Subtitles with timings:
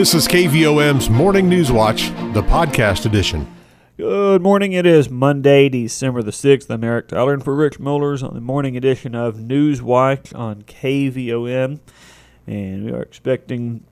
[0.00, 3.46] This is KVOM's Morning News Watch, the podcast edition.
[3.98, 4.72] Good morning.
[4.72, 6.70] It is Monday, December the 6th.
[6.70, 10.62] I'm Eric Tyler and for Rich Mullers on the morning edition of News Watch on
[10.62, 11.80] KVOM.
[12.46, 13.84] And we are expecting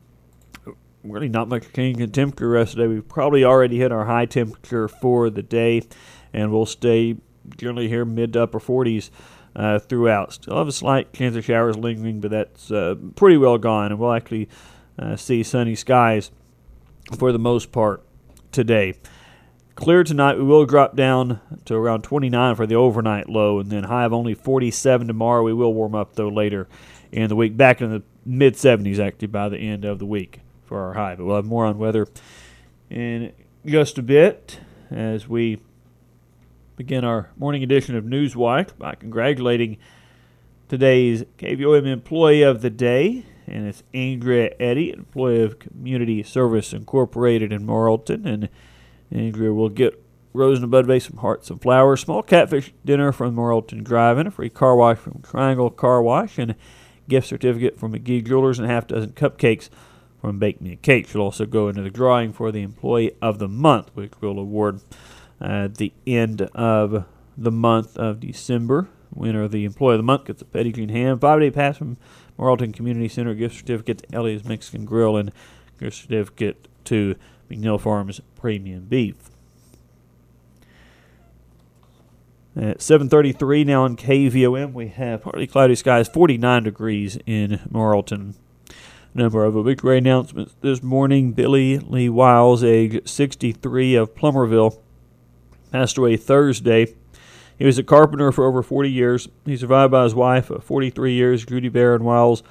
[1.05, 2.89] really not much change in temperature rest of the day.
[2.89, 5.83] We've probably already hit our high temperature for the day,
[6.33, 7.19] and we'll stay
[7.59, 9.11] generally here mid to upper 40s
[9.55, 10.33] uh, throughout.
[10.33, 14.01] Still have a slight chance of showers lingering, but that's uh, pretty well gone, and
[14.01, 14.49] we'll actually
[14.99, 16.31] uh, see sunny skies
[17.17, 18.03] for the most part
[18.53, 18.95] today.
[19.75, 23.85] Clear tonight, we will drop down to around 29 for the overnight low, and then
[23.85, 25.45] high of only 47 tomorrow.
[25.45, 26.69] We will warm up, though, later
[27.13, 30.41] in the week, back in the mid 70s actually by the end of the week
[30.65, 31.15] for our high.
[31.15, 32.07] But we'll have more on weather
[32.91, 33.33] in
[33.65, 34.61] just a bit
[34.91, 35.61] as we
[36.77, 39.79] begin our morning edition of Newswatch by congratulating
[40.69, 47.53] today's KVOM employee of the day, and it's Andrea Eddy, employee of Community Service Incorporated
[47.53, 48.27] in Morrilton.
[48.27, 48.49] And
[49.11, 53.13] Andrea will get Rose and a bud vase, some hearts and flowers, small catfish dinner
[53.13, 56.57] from Morrilton Drive-In, a free car wash from Triangle Car Wash, and a
[57.09, 59.69] gift certificate from McGee Jewelers, and a half dozen cupcakes
[60.21, 61.09] from Bake Me a Cake.
[61.09, 64.81] She'll also go into the drawing for the Employee of the Month, which we'll award
[65.41, 67.05] at the end of
[67.37, 68.89] the month of December.
[69.15, 71.79] Winner of the Employee of the Month gets a Petit Jean Ham, five day pass
[71.79, 71.97] from
[72.39, 75.33] Morrilton Community Center, gift certificate to Ellie's Mexican Grill, and
[75.79, 77.17] gift certificate to
[77.51, 79.17] McNeil Farms Premium Beef.
[82.57, 88.35] At 7:33 now on KVOM, we have partly cloudy skies, 49 degrees in Morrilton.
[89.15, 94.79] Number of obituary announcements this morning: Billy Lee Wiles, age 63, of Plumerville,
[95.71, 96.95] passed away Thursday.
[97.59, 99.29] He was a carpenter for over 40 years.
[99.45, 102.43] He survived by his wife of 43 years, Judy Barron Wiles,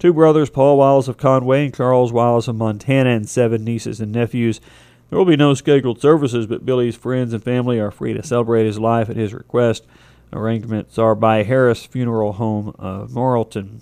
[0.00, 4.10] two brothers, Paul Wiles of Conway and Charles Wiles of Montana, and seven nieces and
[4.10, 4.60] nephews.
[5.08, 8.66] There will be no scheduled services, but Billy's friends and family are free to celebrate
[8.66, 9.86] his life at his request.
[10.32, 13.80] Arrangements are by Harris Funeral Home of Morrilton.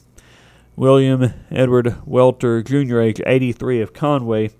[0.76, 4.50] William Edward Welter, Jr., age 83 of Conway,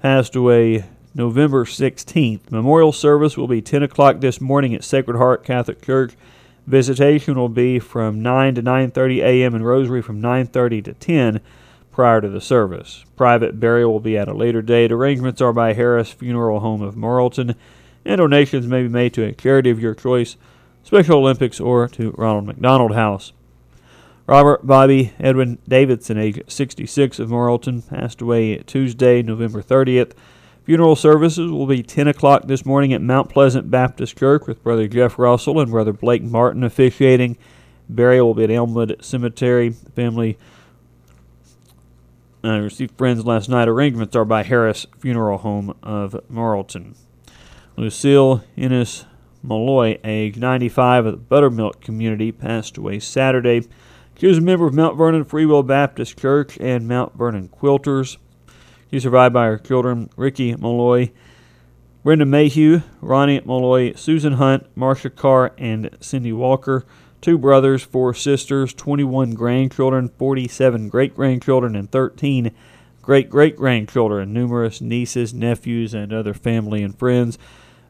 [0.00, 2.50] passed away November 16th.
[2.50, 6.14] Memorial service will be 10 o'clock this morning at Sacred Heart Catholic Church.
[6.66, 9.54] Visitation will be from 9 to 9:30 a.m.
[9.54, 11.40] and rosary from 9:30 to 10
[11.90, 13.04] prior to the service.
[13.16, 14.92] Private burial will be at a later date.
[14.92, 17.56] Arrangements are by Harris Funeral Home of Morrilton,
[18.04, 20.36] and donations may be made to a charity of your choice,
[20.84, 23.32] Special Olympics, or to Ronald McDonald House.
[24.28, 30.12] Robert Bobby Edwin Davidson, age 66 of Morrilton, passed away Tuesday, November 30th.
[30.70, 34.86] Funeral services will be 10 o'clock this morning at Mount Pleasant Baptist Church with Brother
[34.86, 37.36] Jeff Russell and Brother Blake Martin officiating.
[37.88, 39.70] Burial will be at Elmwood Cemetery.
[39.70, 40.38] Family
[42.44, 43.66] uh, received friends last night.
[43.66, 46.94] Arrangements are by Harris Funeral Home of Morrilton.
[47.76, 49.06] Lucille Ennis
[49.42, 53.66] Malloy, age 95 of the Buttermilk community, passed away Saturday.
[54.16, 58.18] She was a member of Mount Vernon Free Will Baptist Church and Mount Vernon Quilters.
[58.90, 61.10] She's survived by her children, Ricky Molloy,
[62.02, 66.84] Brenda Mayhew, Ronnie Molloy, Susan Hunt, Marcia Carr, and Cindy Walker.
[67.20, 72.50] Two brothers, four sisters, 21 grandchildren, 47 great grandchildren, and 13
[73.02, 77.38] great great grandchildren, numerous nieces, nephews, and other family and friends.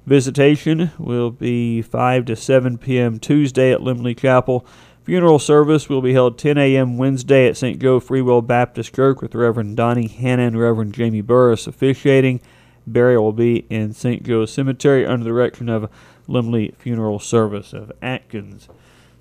[0.06, 3.18] Visitation will be 5 to 7 p.m.
[3.18, 4.66] Tuesday at Limley Chapel.
[5.04, 6.98] Funeral service will be held 10 a.m.
[6.98, 7.80] Wednesday at St.
[7.80, 12.40] Joe Free Will Baptist Church with Reverend Donnie Hanna and Reverend Jamie Burris officiating.
[12.86, 14.22] Burial will be in St.
[14.22, 15.90] Joe Cemetery under the direction of
[16.28, 18.68] Limley Funeral Service of Atkins.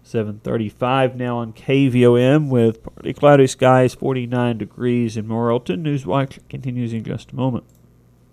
[0.03, 5.83] 735 now on KVOM with partly cloudy skies, 49 degrees in Morrilton.
[5.83, 7.63] Newswatch continues in just a moment.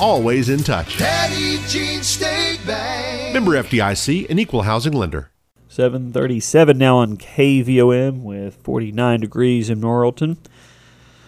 [0.00, 0.98] always in touch.
[0.98, 3.32] Petit Jean State Bank.
[3.34, 5.30] Member FDIC, an equal housing lender.
[5.68, 10.36] 737 now on KVOM with 49 degrees in Morrilton.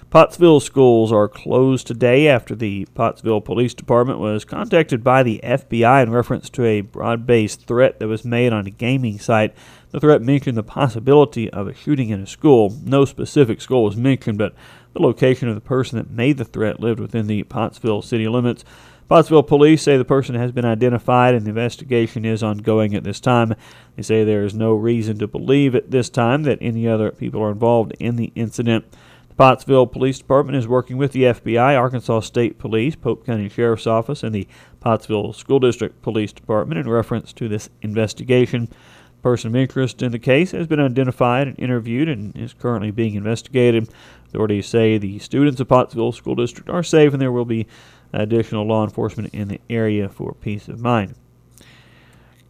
[0.09, 6.01] Pottsville schools are closed today after the Pottsville Police Department was contacted by the FBI
[6.05, 9.53] in reference to a broad based threat that was made on a gaming site.
[9.91, 12.73] The threat mentioned the possibility of a shooting in a school.
[12.85, 14.55] No specific school was mentioned, but
[14.93, 18.65] the location of the person that made the threat lived within the Pottsville city limits.
[19.09, 23.19] Pottsville police say the person has been identified and the investigation is ongoing at this
[23.19, 23.55] time.
[23.97, 27.43] They say there is no reason to believe at this time that any other people
[27.43, 28.85] are involved in the incident.
[29.37, 34.23] Pottsville Police Department is working with the FBI, Arkansas State Police, Pope County Sheriff's Office,
[34.23, 34.49] and the
[34.81, 38.69] Pottsville School District Police Department in reference to this investigation.
[39.23, 43.15] Person of interest in the case has been identified and interviewed and is currently being
[43.15, 43.89] investigated.
[44.29, 47.67] Authorities say the students of Pottsville School District are safe and there will be
[48.13, 51.15] additional law enforcement in the area for peace of mind.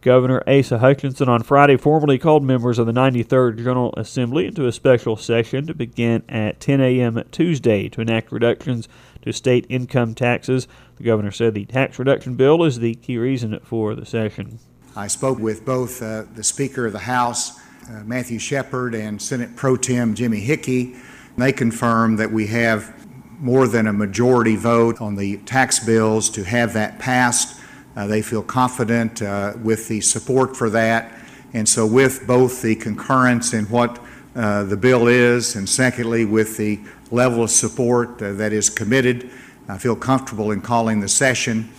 [0.07, 4.71] Governor Asa Hutchinson on Friday formally called members of the 93rd General Assembly into a
[4.71, 7.21] special session to begin at 10 a.m.
[7.29, 8.87] Tuesday to enact reductions
[9.23, 10.65] to state income taxes.
[10.95, 14.59] The governor said the tax reduction bill is the key reason for the session.
[14.95, 17.59] I spoke with both uh, the Speaker of the House,
[17.89, 20.95] uh, Matthew Shepherd, and Senate Pro Tem Jimmy Hickey.
[21.37, 22.95] They confirmed that we have
[23.41, 27.56] more than a majority vote on the tax bills to have that passed.
[27.97, 31.19] Uh, they feel confident uh, with the support for that.
[31.53, 33.99] And so, with both the concurrence in what
[34.35, 36.79] uh, the bill is, and secondly, with the
[37.09, 39.31] level of support that is committed,
[39.67, 41.69] I feel comfortable in calling the session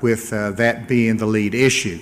[0.00, 2.00] with that being the lead issue.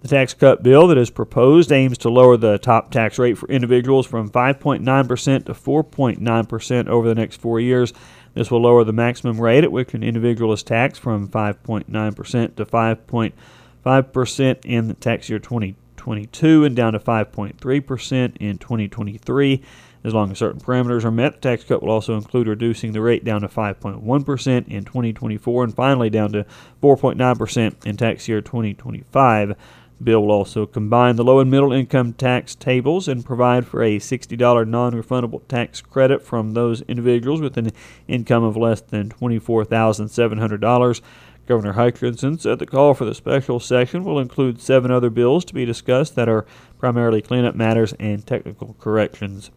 [0.00, 3.48] The tax cut bill that is proposed aims to lower the top tax rate for
[3.48, 7.92] individuals from 5.9% to 4.9% over the next four years.
[8.38, 12.64] This will lower the maximum rate at which an individual is taxed from 5.9% to
[12.64, 19.62] 5.5% in the tax year 2022 and down to 5.3% in 2023.
[20.04, 23.00] As long as certain parameters are met, the tax cut will also include reducing the
[23.00, 26.46] rate down to 5.1% in 2024 and finally down to
[26.80, 29.56] 4.9% in tax year 2025
[30.02, 33.98] bill will also combine the low and middle income tax tables and provide for a
[33.98, 37.72] $60 non refundable tax credit from those individuals with an
[38.06, 41.00] income of less than $24,700.
[41.46, 45.54] Governor Hutchinson said the call for the special session will include seven other bills to
[45.54, 46.44] be discussed that are
[46.78, 49.50] primarily cleanup matters and technical corrections.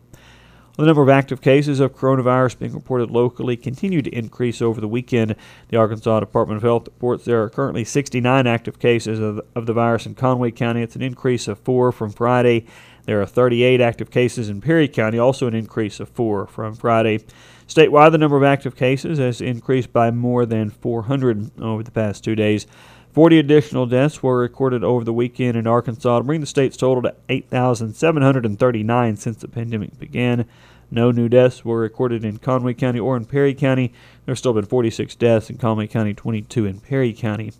[0.77, 4.87] The number of active cases of coronavirus being reported locally continued to increase over the
[4.87, 5.35] weekend.
[5.67, 9.73] The Arkansas Department of Health reports there are currently 69 active cases of, of the
[9.73, 10.81] virus in Conway County.
[10.81, 12.65] It's an increase of four from Friday.
[13.03, 17.25] There are 38 active cases in Perry County, also an increase of four from Friday.
[17.67, 22.23] Statewide, the number of active cases has increased by more than 400 over the past
[22.23, 22.65] two days.
[23.13, 27.03] 40 additional deaths were recorded over the weekend in Arkansas to bring the state's total
[27.03, 30.45] to 8,739 since the pandemic began.
[30.89, 33.89] No new deaths were recorded in Conway County or in Perry County.
[34.25, 37.51] There have still been 46 deaths in Conway County, 22 in Perry County.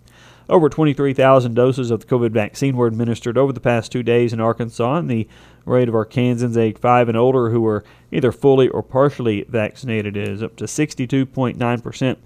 [0.48, 4.40] Over 23,000 doses of the COVID vaccine were administered over the past two days in
[4.40, 5.28] Arkansas, and the
[5.64, 10.42] rate of Arkansans aged 5 and older who were either fully or partially vaccinated is
[10.42, 12.16] up to 62.9%.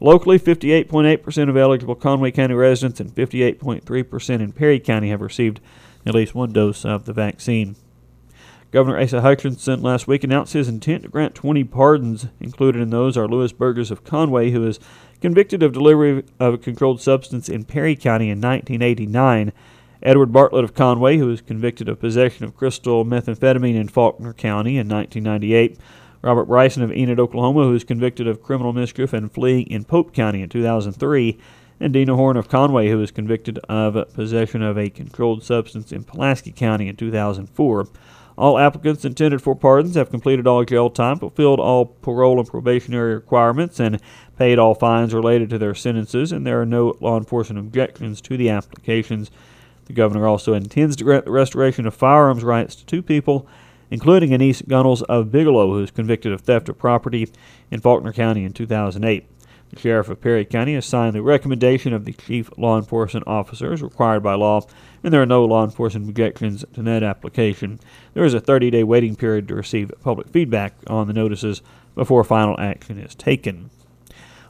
[0.00, 5.60] Locally, 58.8% of eligible Conway County residents and 58.3% in Perry County have received
[6.04, 7.76] at least one dose of the vaccine.
[8.74, 12.26] Governor Asa Hutchinson last week announced his intent to grant 20 pardons.
[12.40, 14.80] Included in those are Lewis Burgess of Conway, who is
[15.20, 19.52] convicted of delivery of a controlled substance in Perry County in 1989.
[20.02, 24.76] Edward Bartlett of Conway, who was convicted of possession of crystal methamphetamine in Faulkner County
[24.76, 25.78] in 1998.
[26.24, 30.14] Robert Bryson of Enid, Oklahoma, who was convicted of criminal mischief and fleeing in Pope
[30.14, 31.38] County in 2003,
[31.78, 36.02] and Dina Horn of Conway, who was convicted of possession of a controlled substance in
[36.02, 37.88] Pulaski County in 2004.
[38.38, 43.14] All applicants intended for pardons have completed all jail time, fulfilled all parole and probationary
[43.14, 44.00] requirements, and
[44.38, 48.38] paid all fines related to their sentences, and there are no law enforcement objections to
[48.38, 49.30] the applications.
[49.84, 53.46] The governor also intends to grant the restoration of firearms rights to two people
[53.94, 57.28] including Anise Gunnels of Bigelow, who was convicted of theft of property
[57.70, 59.24] in Faulkner County in 2008.
[59.70, 63.72] The sheriff of Perry County has signed the recommendation of the chief law enforcement officer
[63.72, 64.62] as required by law,
[65.04, 67.78] and there are no law enforcement objections to that application.
[68.14, 71.62] There is a 30 day waiting period to receive public feedback on the notices
[71.94, 73.70] before final action is taken.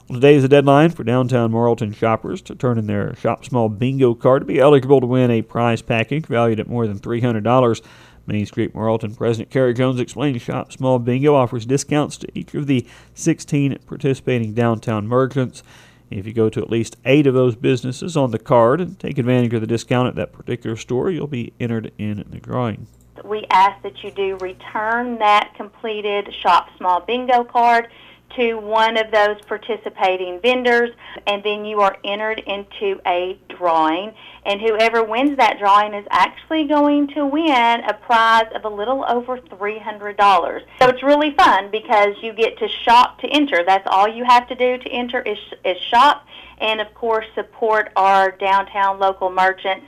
[0.07, 3.69] Well, today is the deadline for downtown Morrilton shoppers to turn in their Shop Small
[3.69, 7.81] bingo card to be eligible to win a prize package valued at more than $300.
[8.27, 12.67] Main Street Morrilton President Kerry Jones explained Shop Small Bingo offers discounts to each of
[12.67, 15.63] the 16 participating downtown merchants.
[16.09, 19.17] If you go to at least eight of those businesses on the card and take
[19.17, 22.87] advantage of the discount at that particular store, you'll be entered in the drawing.
[23.23, 27.87] We ask that you do return that completed Shop Small Bingo card
[28.35, 30.91] to one of those participating vendors,
[31.27, 34.13] and then you are entered into a drawing.
[34.45, 39.05] And whoever wins that drawing is actually going to win a prize of a little
[39.07, 40.61] over $300.
[40.79, 43.63] So it's really fun because you get to shop to enter.
[43.65, 46.25] That's all you have to do to enter is, is shop,
[46.59, 49.85] and of course support our downtown local merchants.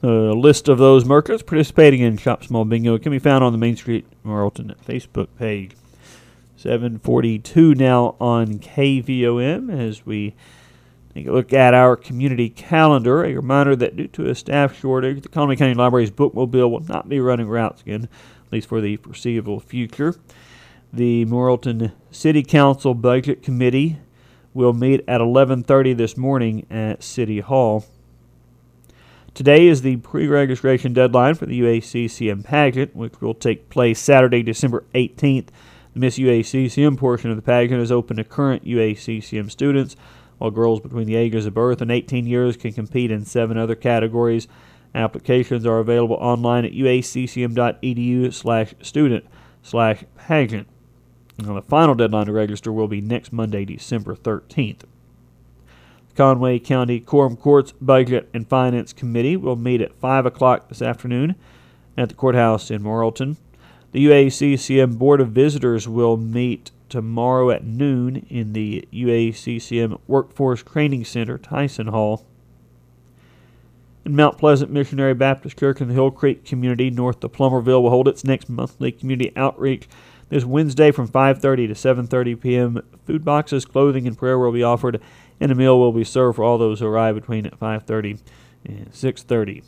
[0.00, 3.58] The list of those merchants participating in Shop Small Bingo can be found on the
[3.58, 5.72] Main Street Morrilton Facebook page.
[6.60, 10.34] 742 now on KVOM as we
[11.14, 13.24] take a look at our community calendar.
[13.24, 17.08] A reminder that due to a staff shortage, the Conway County Library's bookmobile will not
[17.08, 18.10] be running routes again,
[18.46, 20.16] at least for the foreseeable future.
[20.92, 23.96] The Morrilton City Council Budget Committee
[24.52, 27.86] will meet at 11:30 this morning at City Hall.
[29.32, 34.84] Today is the pre-registration deadline for the UACCM pageant, which will take place Saturday, December
[34.94, 35.48] 18th.
[35.94, 39.96] The Miss UACCM portion of the pageant is open to current UACCM students,
[40.38, 43.74] while girls between the ages of birth and 18 years can compete in seven other
[43.74, 44.46] categories.
[44.94, 49.24] Applications are available online at uaccm.edu slash student
[49.62, 50.68] slash pageant.
[51.38, 54.80] Now, the final deadline to register will be next Monday, December 13th.
[54.80, 60.82] The Conway County Quorum Courts Budget and Finance Committee will meet at 5 o'clock this
[60.82, 61.34] afternoon
[61.96, 63.36] at the courthouse in Morrilton.
[63.92, 71.04] The UACCM Board of Visitors will meet tomorrow at noon in the UACCM Workforce Training
[71.04, 72.24] Center, Tyson Hall.
[74.04, 77.90] And Mount Pleasant Missionary Baptist Church in the Hill Creek community north of Plumerville will
[77.90, 79.88] hold its next monthly community outreach
[80.28, 82.82] this Wednesday from 5:30 to 7:30 p.m.
[83.06, 85.00] Food boxes, clothing, and prayer will be offered,
[85.40, 88.20] and a meal will be served for all those who arrive between 5:30
[88.64, 89.64] and 6:30.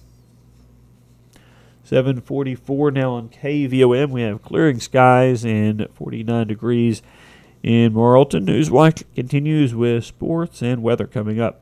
[1.84, 4.10] 744 now on KVOM.
[4.10, 7.02] We have clearing skies and 49 degrees
[7.62, 8.44] in Morrilton.
[8.44, 11.61] Newswatch continues with sports and weather coming up.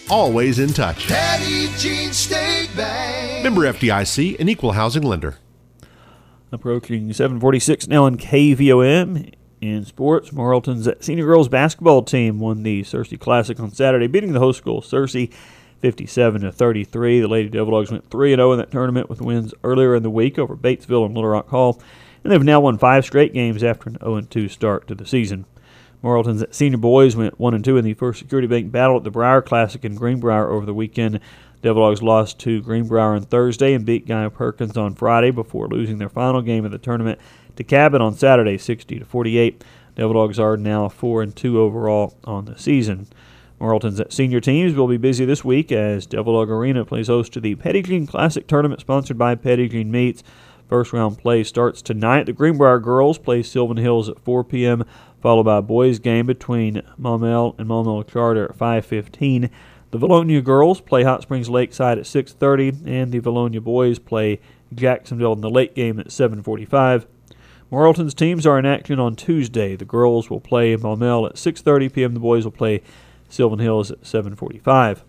[0.11, 1.07] always in touch.
[1.07, 3.43] Petit Jean State Bank.
[3.43, 5.37] Member FDIC, an equal housing lender.
[6.51, 9.33] Approaching 746 now on KVOM.
[9.61, 14.39] In sports, Morrilton's senior girls basketball team won the Searcy Classic on Saturday, beating the
[14.39, 15.31] host school Searcy
[15.79, 17.21] 57 to 33.
[17.21, 20.09] The Lady Devil Dogs went 3 0 in that tournament with wins earlier in the
[20.09, 21.81] week over Batesville and Little Rock Hall,
[22.23, 25.45] and they've now won five straight games after an 0 2 start to the season.
[26.03, 29.11] Morrilton's senior boys went 1 and 2 in the first Security Bank battle at the
[29.11, 31.19] Briar Classic in Greenbrier over the weekend.
[31.61, 35.99] Devil Dogs lost to Greenbrier on Thursday and beat Guy Perkins on Friday before losing
[35.99, 37.19] their final game of the tournament
[37.55, 39.63] to Cabot on Saturday, 60 to 48.
[39.95, 43.07] Devil Dogs are now 4 and 2 overall on the season.
[43.59, 47.39] Morrilton's senior teams will be busy this week as Devil Dog Arena plays host to
[47.39, 50.23] the Petit Jean Classic Tournament sponsored by Petit Jean Meats.
[50.71, 52.27] First round play starts tonight.
[52.27, 54.85] The Greenbrier girls play Sylvan Hills at 4 p.m.,
[55.21, 59.49] followed by a boys game between Maumelle and Maumelle Charter at 5:15.
[59.91, 64.39] The Vilonia girls play Hot Springs Lakeside at 6:30, and the Vilonia boys play
[64.73, 67.05] Jacksonville in the late game at 7:45.
[67.69, 69.75] Morrilton's teams are in action on Tuesday.
[69.75, 72.13] The girls will play Maumelle at 6:30 p.m.
[72.13, 72.81] The boys will play
[73.27, 75.01] Sylvan Hills at 7:45.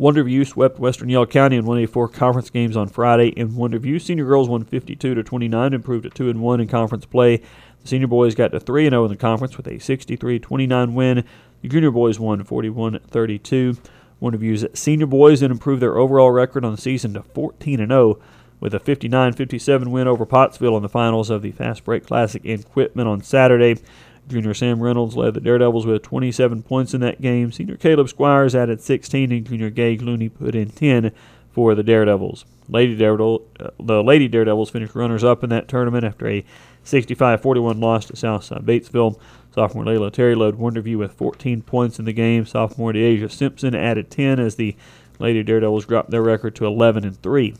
[0.00, 3.28] Wonderview swept Western Yell County in 184 conference games on Friday.
[3.30, 7.04] In Wonderview, senior girls won 52 to 29, improved to 2 and 1 in conference
[7.04, 7.38] play.
[7.38, 11.24] The senior boys got to 3 and 0 in the conference with a 63-29 win.
[11.62, 13.78] The junior boys won 41-32.
[14.22, 18.20] Wonderview's senior boys then improved their overall record on the season to 14 and 0
[18.60, 22.62] with a 59-57 win over Pottsville in the finals of the Fast Break Classic in
[22.62, 23.80] Quitman on Saturday.
[24.28, 27.50] Junior Sam Reynolds led the Daredevils with 27 points in that game.
[27.50, 31.12] Senior Caleb Squires added 16, and Junior Gage Looney put in 10
[31.52, 32.44] for the Daredevils.
[32.68, 36.44] Lady Daredevil, uh, the Lady Daredevils finished runners-up in that tournament after a
[36.84, 39.18] 65-41 loss to Southside Batesville.
[39.54, 42.44] Sophomore Layla Terry led Wonderview with 14 points in the game.
[42.44, 44.76] Sophomore Deasia Simpson added 10 as the
[45.18, 47.54] Lady Daredevils dropped their record to 11 and 3.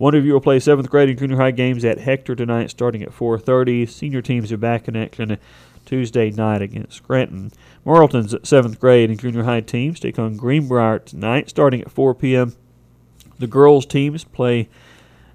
[0.00, 3.86] Wonderview will play seventh grade and junior high games at Hector tonight, starting at 4:30.
[3.86, 5.38] Senior teams are back in action
[5.84, 7.52] Tuesday night against Scranton.
[7.84, 12.54] Morrilton's seventh grade and junior high teams take on Greenbrier tonight, starting at 4 p.m.
[13.38, 14.68] The girls' teams play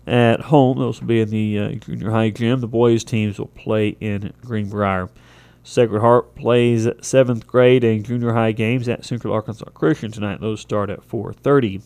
[0.07, 0.79] at home.
[0.79, 2.61] Those will be in the uh, junior high gym.
[2.61, 5.09] The boys' teams will play in Greenbrier.
[5.63, 10.39] Sacred Heart plays seventh grade and junior high games at Central Arkansas Christian tonight.
[10.39, 11.81] Those start at 4:30.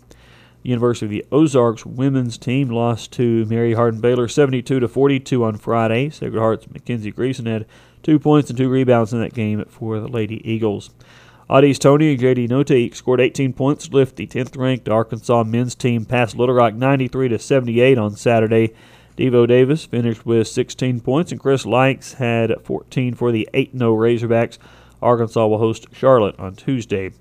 [0.62, 5.44] The University of the Ozarks women's team lost to Mary Hardin Baylor 72 to 42
[5.44, 6.12] on Friday.
[6.12, 7.66] Sacred Heart's Mackenzie Greason had
[8.04, 10.90] two points and two rebounds in that game for the Lady Eagles.
[11.50, 12.48] Au'Diese Toney and J.D.
[12.74, 16.74] Each scored 18 points to lift the 10th ranked Arkansas men's team past Little Rock
[16.74, 18.74] 93 to 78 on Saturday.
[19.18, 23.96] Devo Davis finished with 16 points, and Chris Lykes had 14 for the 8 0
[23.96, 24.58] Razorbacks.
[25.02, 27.12] Arkansas will host Charlotte on Tuesday.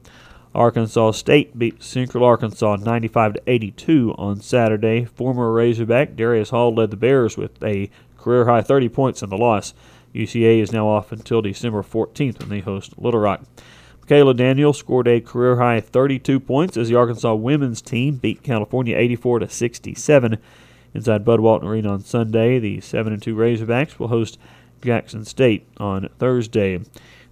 [0.55, 5.05] Arkansas State beat Central Arkansas 95 to 82 on Saturday.
[5.05, 9.37] Former Razorback Darious Hall led the Bears with a career high 30 points in the
[9.37, 9.75] loss.
[10.15, 13.43] UCA is now off until December 14th when they host Little Rock.
[14.07, 18.97] Kayla Daniel scored a career high 32 points as the Arkansas women's team beat California
[18.97, 20.39] 84 to 67
[20.95, 22.59] inside Bud Walton Arena on Sunday.
[22.59, 24.37] The 7 and 2 Razorbacks will host
[24.83, 26.81] Jackson State on Thursday.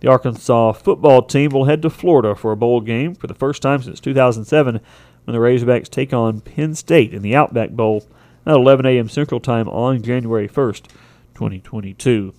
[0.00, 3.60] The Arkansas football team will head to Florida for a bowl game for the first
[3.60, 4.80] time since 2007
[5.24, 8.06] when the Razorbacks take on Penn State in the Outback Bowl
[8.46, 9.08] at 11 a.m.
[9.08, 10.84] Central Time on January 1st,
[11.34, 12.32] 2022.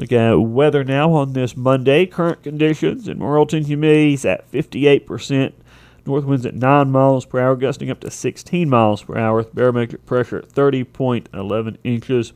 [0.00, 2.06] Look at weather now on this Monday.
[2.06, 5.52] Current conditions in Morrilton humidity is at 58%.
[6.06, 9.42] North winds at 9 miles per hour, gusting up to 16 miles per hour.
[9.42, 12.32] Barometric pressure at 30.11 inches.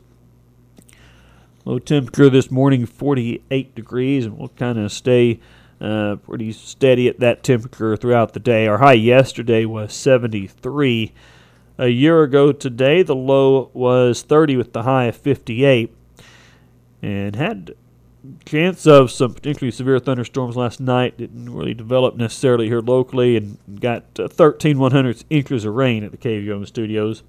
[1.65, 5.39] Low temperature this morning, 48 degrees, and we'll kind of stay
[5.81, 8.67] uh, pretty steady at that temperature throughout the day.
[8.67, 11.13] Our high yesterday was 73.
[11.79, 15.91] A year ago today, the low was 30 with the high of 58
[17.05, 17.75] and had
[18.45, 21.19] chance of some potentially severe thunderstorms last night.
[21.19, 26.11] Didn't really develop necessarily here locally, and got uh, 13 100 inches of rain at
[26.11, 27.21] the KVOM studios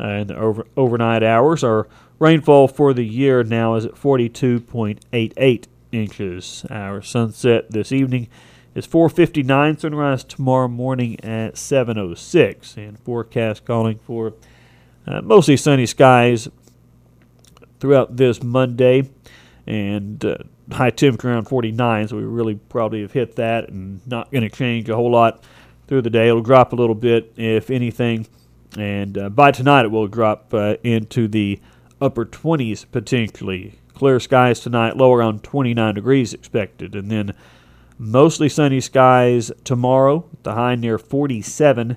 [0.00, 1.62] uh, in the over, overnight hours.
[1.62, 1.86] Our
[2.18, 6.66] rainfall for the year now is at 42.88 inches.
[6.68, 8.26] Our sunset this evening
[8.74, 9.78] is 4:59.
[9.78, 14.32] Sunrise tomorrow morning at 7:06, and forecast calling for
[15.06, 16.48] uh, mostly sunny skies
[17.82, 19.10] throughout this Monday,
[19.66, 20.36] and uh,
[20.70, 22.06] high temperature around 49.
[22.06, 25.42] So we really probably have hit that, and not going to change a whole lot
[25.88, 26.28] through the day.
[26.28, 28.28] It'll drop a little bit, if anything,
[28.78, 31.60] and uh, by tonight it will drop uh, into the
[32.00, 33.74] upper 20s potentially.
[33.94, 37.34] Clear skies tonight, low around 29 degrees expected, and then
[37.98, 40.24] mostly sunny skies tomorrow.
[40.44, 41.96] The high near 47.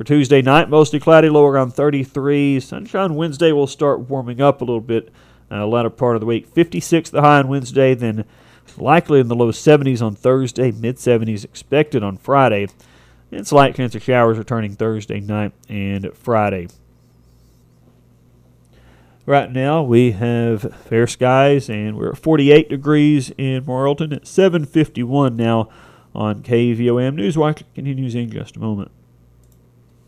[0.00, 2.58] For Tuesday night, mostly cloudy, low around 33.
[2.60, 5.12] Sunshine Wednesday will start warming up a little bit
[5.50, 6.46] uh, latter part of the week.
[6.46, 8.24] 56 the high on Wednesday, then
[8.78, 12.68] likely in the low 70s on Thursday, mid 70s expected on Friday.
[13.30, 16.68] And slight chance of showers returning Thursday night and Friday.
[19.26, 25.36] Right now we have fair skies and we're at 48 degrees in Morrilton at 7:51
[25.36, 25.68] now
[26.14, 28.92] on KVOM Newswatch continues in just a moment.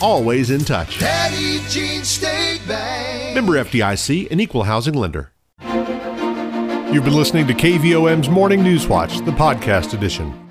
[0.00, 0.98] always in touch.
[1.68, 3.34] Jean State Bank.
[3.34, 5.32] Member FDIC, an equal housing lender.
[6.92, 10.47] You've been listening to KVOM's Morning News Watch, the podcast edition.